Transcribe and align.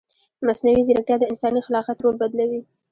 مصنوعي 0.47 0.81
ځیرکتیا 0.87 1.15
د 1.19 1.23
انساني 1.31 1.61
خلاقیت 1.65 1.99
رول 2.01 2.15
بدلوي. 2.21 2.61